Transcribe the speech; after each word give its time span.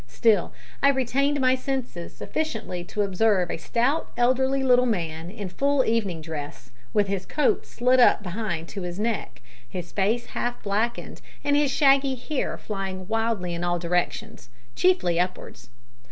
Still 0.07 0.51
I 0.81 0.89
retained 0.89 1.39
my 1.39 1.53
senses 1.53 2.11
sufficiently 2.15 2.83
to 2.85 3.03
observe 3.03 3.51
a 3.51 3.57
stout 3.57 4.09
elderly 4.17 4.63
little 4.63 4.87
man 4.87 5.29
in 5.29 5.47
full 5.47 5.85
evening 5.85 6.21
dress, 6.21 6.71
with 6.91 7.05
his 7.05 7.23
coat 7.27 7.67
slit 7.67 7.99
up 7.99 8.23
behind 8.23 8.67
to 8.69 8.81
his 8.81 8.99
neck, 8.99 9.43
his 9.69 9.91
face 9.91 10.25
half 10.33 10.63
blackened, 10.63 11.21
and 11.43 11.55
his 11.55 11.69
shaggy 11.69 12.15
hair 12.15 12.57
flying 12.57 13.07
wildly 13.07 13.53
in 13.53 13.63
all 13.63 13.77
directions 13.77 14.49
chiefly 14.73 15.19
upwards. 15.19 15.69